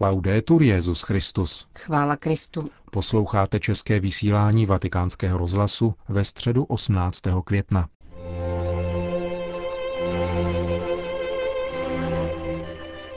[0.00, 1.66] Laudetur Jezus Christus.
[1.78, 2.70] Chvála Kristu.
[2.90, 7.20] Posloucháte české vysílání Vatikánského rozhlasu ve středu 18.
[7.44, 7.88] května.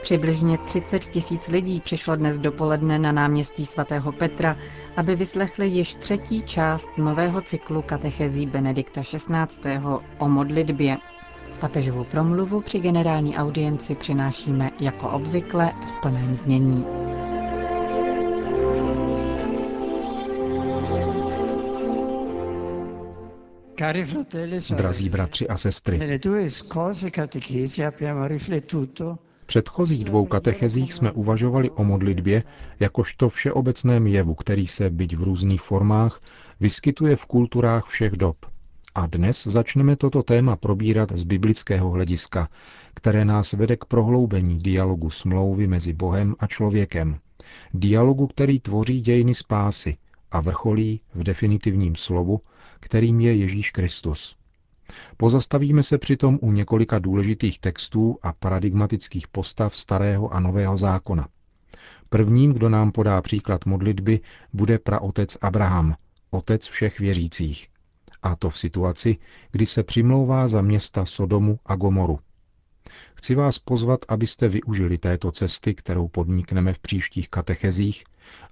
[0.02, 4.58] Přibližně 30 tisíc lidí přišlo dnes dopoledne na náměstí svatého Petra,
[4.98, 9.80] aby vyslechli již třetí část nového cyklu katechezí Benedikta XVI.
[10.18, 10.98] o modlitbě.
[11.60, 16.86] Papežovu promluvu při generální audienci přinášíme jako obvykle v plném znění.
[24.76, 26.20] Drazí bratři a sestry,
[29.42, 32.44] v předchozích dvou katechezích jsme uvažovali o modlitbě
[32.80, 36.22] jakožto všeobecném jevu, který se, byť v různých formách,
[36.60, 38.38] vyskytuje v kulturách všech dob–
[38.98, 42.50] a dnes začneme toto téma probírat z biblického hlediska,
[42.94, 47.20] které nás vede k prohloubení dialogu smlouvy mezi Bohem a člověkem.
[47.74, 49.98] Dialogu, který tvoří dějiny spásy
[50.32, 52.42] a vrcholí v definitivním slovu,
[52.80, 54.36] kterým je Ježíš Kristus.
[55.18, 61.28] Pozastavíme se přitom u několika důležitých textů a paradigmatických postav starého a nového zákona.
[62.10, 64.20] Prvním, kdo nám podá příklad modlitby,
[64.54, 65.96] bude praotec Abraham,
[66.32, 67.68] otec všech věřících.
[68.24, 69.18] A to v situaci,
[69.52, 72.20] kdy se přimlouvá za města Sodomu a Gomoru.
[73.16, 78.04] Chci vás pozvat, abyste využili této cesty, kterou podnikneme v příštích katechezích,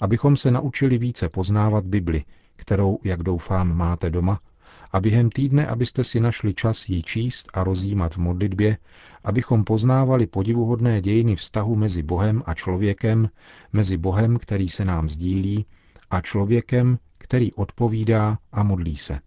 [0.02, 2.24] abychom se naučili více poznávat Bibli,
[2.56, 4.40] kterou, jak doufám, máte doma,
[4.92, 8.78] a během týdne, abyste si našli čas ji číst a rozjímat v modlitbě,
[9.24, 13.30] abychom poznávali podivuhodné dějiny vztahu mezi Bohem a člověkem,
[13.74, 15.66] mezi Bohem, který se nám sdílí,
[16.10, 19.20] a člověkem, který odpovídá a modlí se.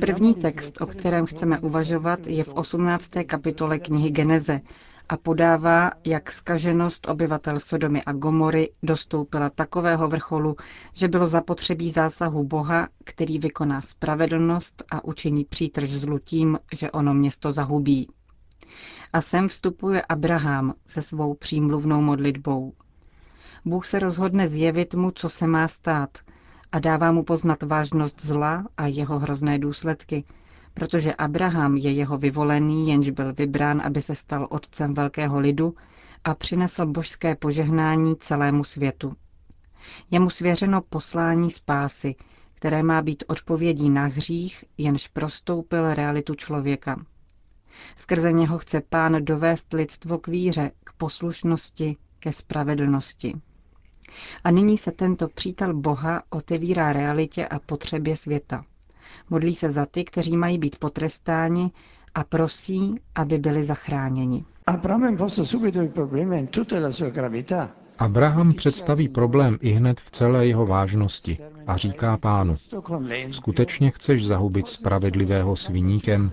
[0.00, 3.10] První text, o kterém chceme uvažovat, je v 18.
[3.26, 4.60] kapitole knihy Geneze
[5.08, 10.56] a podává, jak skaženost obyvatel Sodomy a Gomory dostoupila takového vrcholu,
[10.94, 17.14] že bylo zapotřebí zásahu Boha, který vykoná spravedlnost a učiní přítrž zlu tím, že ono
[17.14, 18.08] město zahubí.
[19.12, 22.72] A sem vstupuje Abraham se svou přímluvnou modlitbou.
[23.64, 26.18] Bůh se rozhodne zjevit mu, co se má stát
[26.72, 30.24] a dává mu poznat vážnost zla a jeho hrozné důsledky,
[30.74, 35.74] protože Abraham je jeho vyvolený, jenž byl vybrán, aby se stal otcem velkého lidu
[36.24, 39.16] a přinesl božské požehnání celému světu.
[40.10, 42.14] Je mu svěřeno poslání spásy,
[42.54, 47.04] které má být odpovědí na hřích, jenž prostoupil realitu člověka.
[47.96, 53.34] Skrze něho chce pán dovést lidstvo k víře, k poslušnosti, ke spravedlnosti.
[54.44, 58.64] A nyní se tento přítel Boha otevírá realitě a potřebě světa.
[59.30, 61.70] Modlí se za ty, kteří mají být potrestáni
[62.14, 64.44] a prosí, aby byli zachráněni.
[67.98, 72.56] Abraham představí problém i hned v celé jeho vážnosti a říká pánu,
[73.30, 76.30] skutečně chceš zahubit spravedlivého sviníkem?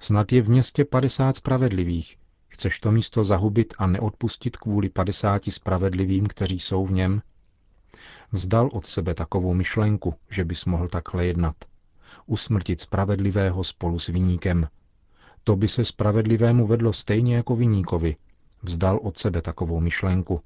[0.00, 2.16] Snad je v městě 50 spravedlivých,
[2.58, 7.22] Chceš to místo zahubit a neodpustit kvůli padesáti spravedlivým, kteří jsou v něm?
[8.32, 11.56] Vzdal od sebe takovou myšlenku, že bys mohl takhle jednat.
[12.26, 14.68] Usmrtit spravedlivého spolu s viníkem.
[15.44, 18.16] To by se spravedlivému vedlo stejně jako viníkovi.
[18.62, 20.40] Vzdal od sebe takovou myšlenku.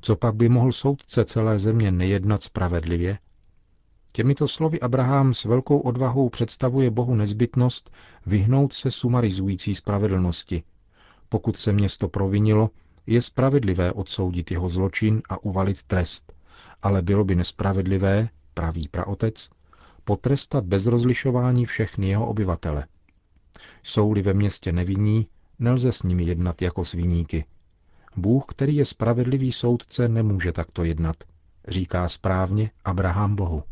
[0.00, 3.18] Co pak by mohl soudce celé země nejednat spravedlivě?
[4.12, 7.90] Těmito slovy Abraham s velkou odvahou představuje Bohu nezbytnost
[8.26, 10.62] vyhnout se sumarizující spravedlnosti,
[11.32, 12.70] pokud se město provinilo,
[13.06, 16.32] je spravedlivé odsoudit jeho zločin a uvalit trest,
[16.82, 19.48] ale bylo by nespravedlivé, praví praotec,
[20.04, 22.86] potrestat bez rozlišování všechny jeho obyvatele.
[23.84, 25.26] Jsou-li ve městě nevinní,
[25.58, 27.44] nelze s nimi jednat jako sviníky.
[28.16, 31.16] Bůh, který je spravedlivý soudce, nemůže takto jednat,
[31.68, 33.62] říká správně Abraham Bohu.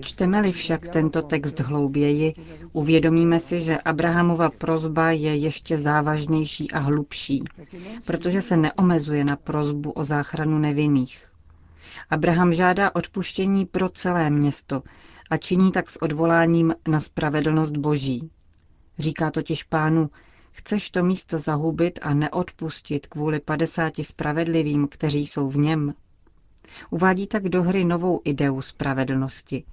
[0.00, 2.32] Čteme-li však tento text hlouběji,
[2.72, 7.44] uvědomíme si, že Abrahamova prozba je ještě závažnější a hlubší,
[8.06, 11.26] protože se neomezuje na prozbu o záchranu nevinných.
[12.10, 14.82] Abraham žádá odpuštění pro celé město
[15.30, 18.30] a činí tak s odvoláním na spravedlnost Boží.
[18.98, 20.10] Říká totiž pánu,
[20.52, 25.94] chceš to místo zahubit a neodpustit kvůli padesáti spravedlivým, kteří jsou v něm,
[26.90, 29.64] Uvádí tak do hry novou ideu spravedlnosti.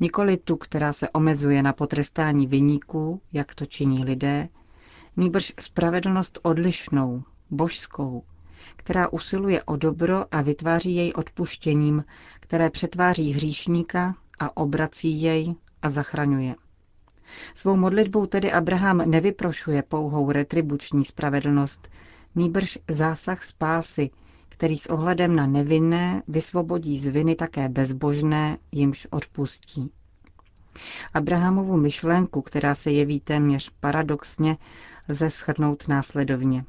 [0.00, 4.48] Nikoli tu, která se omezuje na potrestání vyníků, jak to činí lidé,
[5.16, 8.22] nýbrž spravedlnost odlišnou, božskou,
[8.76, 12.04] která usiluje o dobro a vytváří jej odpuštěním,
[12.40, 16.54] které přetváří hříšníka a obrací jej a zachraňuje.
[17.54, 21.88] Svou modlitbou tedy Abraham nevyprošuje pouhou retribuční spravedlnost,
[22.34, 24.10] nýbrž zásah spásy,
[24.60, 29.90] který s ohledem na nevinné vysvobodí z viny také bezbožné, jimž odpustí.
[31.14, 34.56] Abrahamovu myšlenku, která se jeví téměř paradoxně,
[35.08, 36.64] lze schrnout následovně.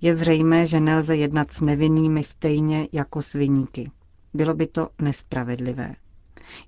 [0.00, 3.90] Je zřejmé, že nelze jednat s nevinnými stejně jako s viníky.
[4.34, 5.94] Bylo by to nespravedlivé.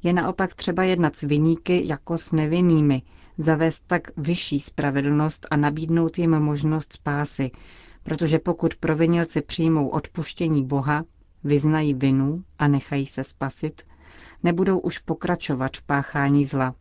[0.03, 3.03] Je naopak třeba jednat s viníky jako s nevinnými,
[3.39, 7.51] zavést tak vyšší spravedlnost a nabídnout jim možnost spásy,
[8.07, 11.05] protože pokud provinilci přijmou odpuštění Boha,
[11.45, 13.83] vyznají vinu a nechají se spasit,
[14.43, 16.75] nebudou už pokračovat v páchání zla.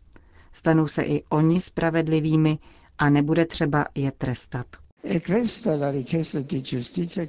[0.54, 2.60] Stanou se i oni spravedlivými
[2.98, 4.66] a nebude třeba je trestat.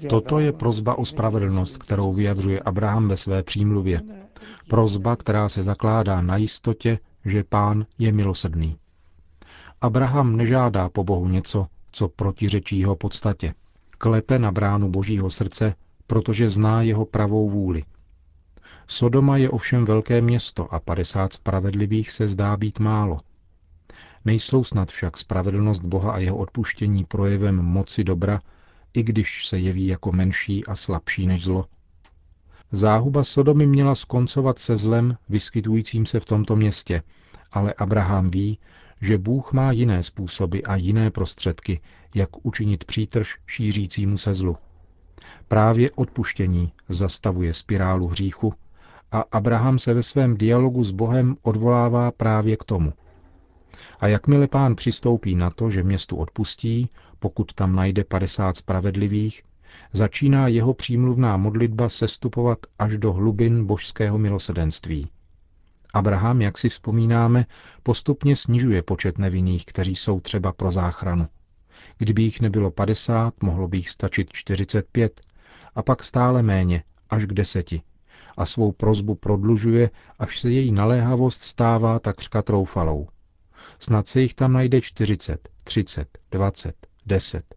[0.08, 4.02] Toto je prozba o spravedlnost, kterou vyjadřuje Abraham ve své přímluvě.
[4.68, 8.76] Prozba, která se zakládá na jistotě, že pán je milosrdný.
[9.80, 13.54] Abraham nežádá po Bohu něco, co protiřečí jeho podstatě.
[13.98, 15.74] Klepe na bránu božího srdce,
[16.06, 17.82] protože zná jeho pravou vůli.
[18.86, 23.20] Sodoma je ovšem velké město a 50 spravedlivých se zdá být málo.
[24.24, 28.40] Nejsou snad však spravedlnost Boha a jeho odpuštění projevem moci dobra,
[28.94, 31.66] i když se jeví jako menší a slabší než zlo.
[32.72, 37.02] Záhuba Sodomy měla skoncovat se zlem vyskytujícím se v tomto městě,
[37.52, 38.58] ale Abraham ví,
[39.00, 41.80] že Bůh má jiné způsoby a jiné prostředky,
[42.14, 44.56] jak učinit přítrž šířícímu se zlu.
[45.48, 48.54] Právě odpuštění zastavuje spirálu hříchu
[49.12, 52.92] a Abraham se ve svém dialogu s Bohem odvolává právě k tomu.
[54.00, 59.42] A jakmile pán přistoupí na to, že městu odpustí, pokud tam najde 50 spravedlivých,
[59.92, 65.08] začíná jeho přímluvná modlitba sestupovat až do hlubin božského milosedenství.
[65.96, 67.46] Abraham, jak si vzpomínáme,
[67.82, 71.28] postupně snižuje počet nevinných, kteří jsou třeba pro záchranu.
[71.98, 75.20] Kdyby jich nebylo 50, mohlo by jich stačit 45
[75.74, 77.82] a pak stále méně, až k deseti.
[78.36, 83.08] A svou prozbu prodlužuje, až se její naléhavost stává takřka troufalou.
[83.80, 87.54] Snad se jich tam najde 40, 30, 20, 10.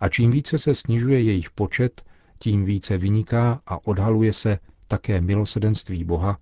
[0.00, 2.02] A čím více se snižuje jejich počet,
[2.38, 4.58] tím více vyniká a odhaluje se
[4.88, 6.38] také milosedenství Boha,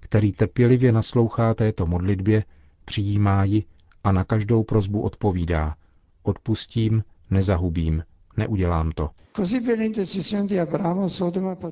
[0.00, 2.44] který trpělivě naslouchá této modlitbě,
[2.84, 3.64] přijímá ji
[4.04, 5.74] a na každou prozbu odpovídá.
[6.22, 8.02] Odpustím, nezahubím,
[8.36, 9.10] neudělám to.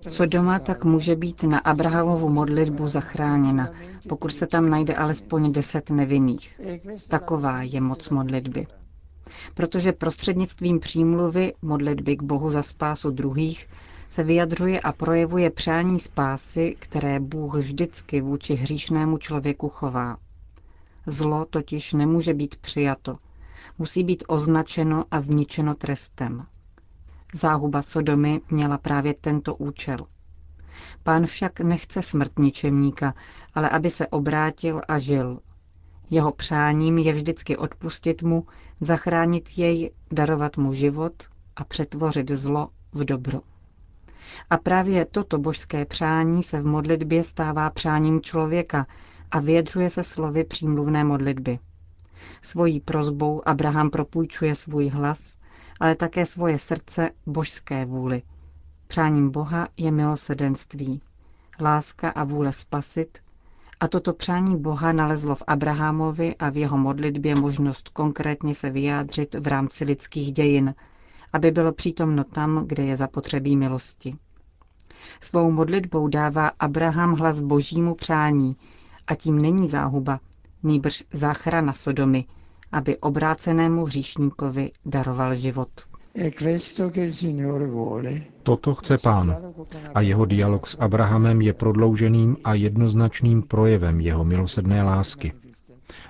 [0.09, 3.73] Sodoma tak může být na Abrahamovu modlitbu zachráněna,
[4.09, 6.61] pokud se tam najde alespoň deset nevinných.
[7.09, 8.67] Taková je moc modlitby.
[9.55, 13.69] Protože prostřednictvím přímluvy modlitby k Bohu za spásu druhých
[14.09, 20.17] se vyjadřuje a projevuje přání spásy, které Bůh vždycky vůči hříšnému člověku chová.
[21.07, 23.17] Zlo totiž nemůže být přijato,
[23.79, 26.47] musí být označeno a zničeno trestem.
[27.35, 29.99] Záhuba Sodomy měla právě tento účel.
[31.03, 33.15] Pán však nechce smrt ničemníka,
[33.55, 35.39] ale aby se obrátil a žil.
[36.11, 38.47] Jeho přáním je vždycky odpustit mu,
[38.81, 41.13] zachránit jej, darovat mu život
[41.57, 43.41] a přetvořit zlo v dobro.
[44.51, 48.87] A právě toto božské přání se v modlitbě stává přáním člověka
[49.31, 51.59] a vyjadřuje se slovy přímluvné modlitby.
[52.43, 55.39] Svojí prozbou Abraham propůjčuje svůj hlas,
[55.81, 58.23] ale také svoje srdce božské vůli.
[58.89, 61.01] Přáním Boha je milosedenství,
[61.61, 63.19] láska a vůle spasit,
[63.81, 69.35] a toto přání Boha nalezlo v Abrahamovi a v jeho modlitbě možnost konkrétně se vyjádřit
[69.35, 70.75] v rámci lidských dějin,
[71.33, 74.17] aby bylo přítomno tam, kde je zapotřebí milosti.
[75.21, 78.57] Svou modlitbou dává Abraham hlas božímu přání
[79.07, 80.21] a tím není záhuba,
[80.63, 82.25] nýbrž záchrana Sodomy,
[82.73, 85.69] aby obrácenému hříšníkovi daroval život.
[88.43, 89.37] Toto chce pán
[89.95, 95.33] a jeho dialog s Abrahamem je prodlouženým a jednoznačným projevem jeho milosedné lásky.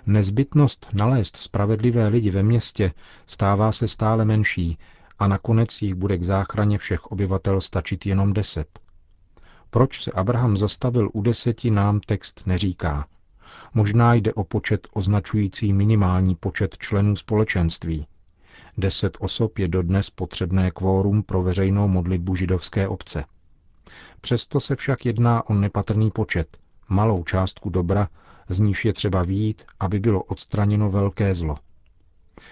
[0.06, 2.92] Nezbytnost nalézt spravedlivé lidi ve městě
[3.26, 4.78] stává se stále menší
[5.18, 8.80] a nakonec jich bude k záchraně všech obyvatel stačit jenom deset.
[9.70, 13.06] Proč se Abraham zastavil u deseti, nám text neříká.
[13.74, 18.06] Možná jde o počet označující minimální počet členů společenství.
[18.78, 23.24] Deset osob je dodnes potřebné kvórum pro veřejnou modlitbu židovské obce.
[24.20, 26.58] Přesto se však jedná o nepatrný počet,
[26.88, 28.08] malou částku dobra,
[28.48, 31.56] z níž je třeba výjít, aby bylo odstraněno velké zlo.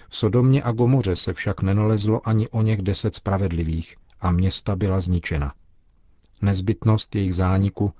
[0.08, 5.00] V Sodomě a Gomoře se však nenalezlo ani o něch deset spravedlivých a města byla
[5.00, 5.54] zničena.
[6.42, 7.92] Nezbytnost jejich zániku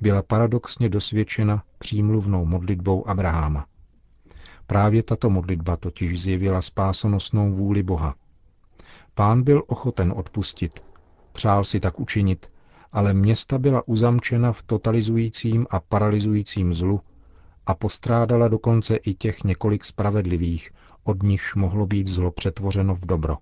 [0.00, 3.66] byla paradoxně dosvědčena přímluvnou modlitbou Abraháma.
[4.66, 8.14] Právě tato modlitba totiž zjevila spásonosnou vůli Boha.
[9.14, 10.82] Pán byl ochoten odpustit,
[11.32, 12.50] přál si tak učinit,
[12.92, 17.00] ale města byla uzamčena v totalizujícím a paralyzujícím zlu
[17.66, 20.70] a postrádala dokonce i těch několik spravedlivých,
[21.04, 23.38] od nichž mohlo být zlo přetvořeno v dobro.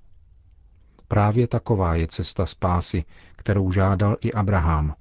[1.08, 3.04] Právě taková je cesta spásy,
[3.36, 4.94] kterou žádal i Abraham.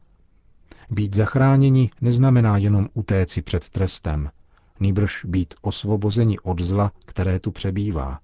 [0.90, 4.32] Být zachráněni neznamená jenom utéci před trestem,
[4.80, 8.20] nýbrž být osvobozeni od zla, které tu přebývá.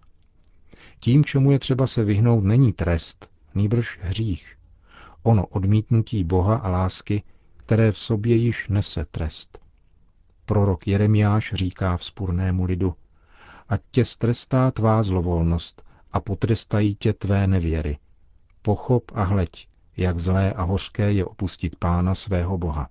[0.99, 4.57] Tím, čemu je třeba se vyhnout, není trest, nýbrž hřích.
[5.23, 7.23] Ono odmítnutí Boha a lásky,
[7.57, 9.59] které v sobě již nese trest.
[10.45, 12.95] Prorok Jeremiáš říká vzpurnému lidu,
[13.69, 17.97] ať tě strestá tvá zlovolnost a potrestají tě tvé nevěry.
[18.61, 19.67] Pochop a hleď,
[19.97, 22.89] jak zlé a hořké je opustit pána svého Boha.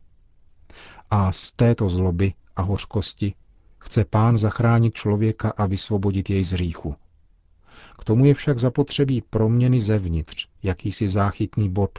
[1.10, 3.34] A z této zloby a hořkosti
[3.78, 6.96] chce pán zachránit člověka a vysvobodit jej z hříchu.
[7.98, 11.98] K tomu je však zapotřebí proměny zevnitř, jakýsi záchytný bod,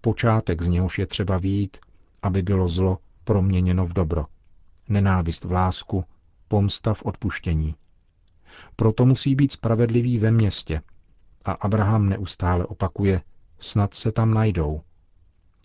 [0.00, 1.76] počátek z něhož je třeba výjít,
[2.22, 4.26] aby bylo zlo proměněno v dobro.
[4.88, 6.04] Nenávist v lásku,
[6.48, 7.74] pomsta v odpuštění.
[8.76, 10.82] Proto musí být spravedlivý ve městě.
[11.44, 13.22] A Abraham neustále opakuje,
[13.58, 14.80] snad se tam najdou.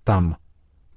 [0.04, 0.36] Tam,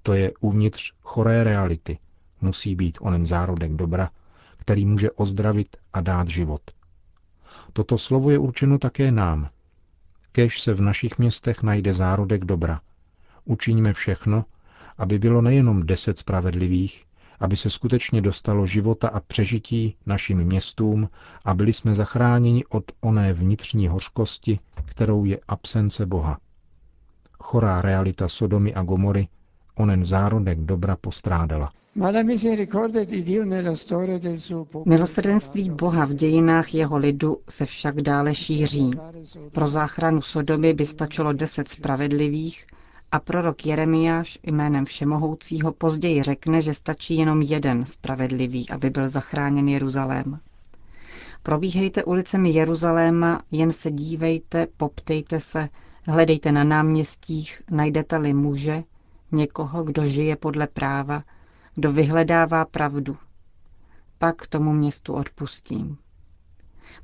[0.02, 1.98] to je uvnitř choré reality,
[2.40, 4.10] musí být onen zárodek dobra,
[4.56, 6.60] který může ozdravit a dát život.
[7.72, 9.50] Toto slovo je určeno také nám.
[10.32, 12.80] Kež se v našich městech najde zárodek dobra.
[13.44, 14.44] Učiňme všechno,
[14.98, 17.05] aby bylo nejenom deset spravedlivých,
[17.40, 21.08] aby se skutečně dostalo života a přežití našim městům
[21.44, 26.38] a byli jsme zachráněni od oné vnitřní hořkosti, kterou je absence Boha.
[27.38, 29.28] Chorá realita Sodomy a Gomory
[29.76, 31.72] onen zárodek dobra postrádala.
[34.84, 38.90] Milosrdenství Boha v dějinách jeho lidu se však dále šíří.
[39.52, 42.66] Pro záchranu Sodomy by stačilo deset spravedlivých
[43.12, 49.68] a prorok Jeremiáš jménem Všemohoucího později řekne, že stačí jenom jeden spravedlivý, aby byl zachráněn
[49.68, 50.40] Jeruzalém.
[51.42, 55.68] Probíhejte ulicemi Jeruzaléma, jen se dívejte, poptejte se,
[56.06, 58.84] hledejte na náměstích, najdete-li muže,
[59.32, 61.22] někoho, kdo žije podle práva,
[61.74, 63.16] kdo vyhledává pravdu.
[64.18, 65.98] Pak tomu městu odpustím.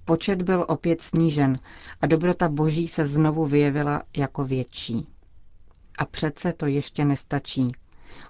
[0.04, 1.58] Počet byl opět snížen
[2.00, 5.06] a dobrota boží se znovu vyjevila jako větší.
[5.98, 7.72] A přece to ještě nestačí.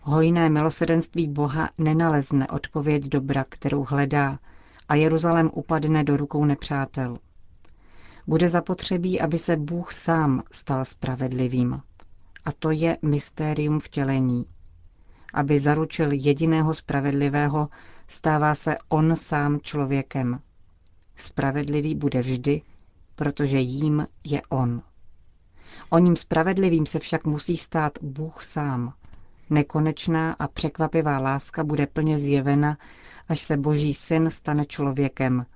[0.02, 4.38] Hojné milosedenství Boha nenalezne odpověď dobra, kterou hledá,
[4.88, 7.18] a Jeruzalém upadne do rukou nepřátel.
[8.26, 11.80] Bude zapotřebí, aby se Bůh sám stal spravedlivým.
[12.44, 14.46] A to je mystérium vtělení.
[15.34, 17.68] Aby zaručil jediného spravedlivého,
[18.08, 20.40] stává se on sám člověkem.
[21.16, 22.62] Spravedlivý bude vždy,
[23.14, 24.82] protože jím je on.
[25.90, 28.92] O ním spravedlivým se však musí stát Bůh sám.
[29.50, 32.78] Nekonečná a překvapivá láska bude plně zjevena,
[33.28, 35.46] až se Boží syn stane člověkem,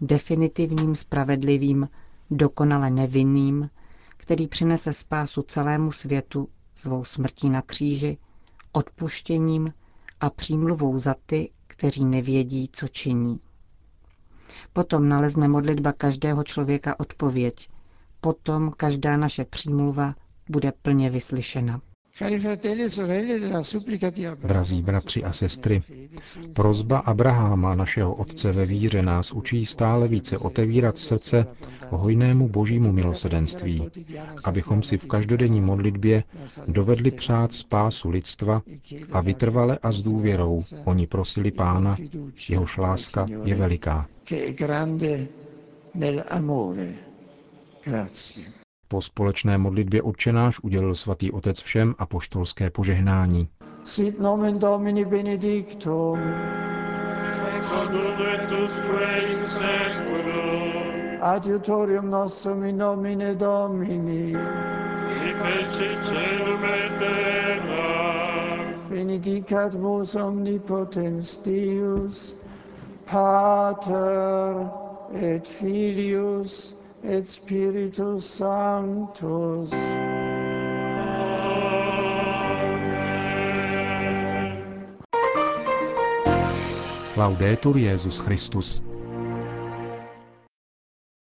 [0.00, 1.88] definitivním spravedlivým,
[2.30, 3.70] dokonale nevinným,
[4.16, 8.18] který přinese spásu celému světu svou smrtí na kříži,
[8.72, 9.72] odpuštěním
[10.20, 13.40] a přímluvou za ty, kteří nevědí, co činí.
[14.72, 17.68] Potom nalezne modlitba každého člověka odpověď,
[18.24, 20.14] potom každá naše přímluva
[20.50, 21.80] bude plně vyslyšena.
[24.42, 25.82] Drazí bratři a sestry,
[26.54, 31.46] prozba Abraháma, našeho otce ve víře, nás učí stále více otevírat srdce
[31.90, 33.88] hojnému božímu milosedenství,
[34.44, 36.24] abychom si v každodenní modlitbě
[36.68, 38.62] dovedli přát spásu lidstva
[39.12, 41.96] a vytrvale a s důvěrou oni prosili pána,
[42.48, 44.06] jehož láska je veliká.
[48.88, 53.48] Po společné modlitbě odčenáš udělil svatý otec všem a poštolské požehnání.
[53.84, 56.18] Sit nomen Domini benedictum.
[61.20, 64.36] Adiutorium nostrum in nomine Domini.
[68.88, 72.36] Benedicat vos omnipotens Deus,
[73.10, 74.70] Pater
[75.22, 79.70] et Filius et Spiritus Sanctus.
[87.16, 88.80] Laudetur Jezus Christus.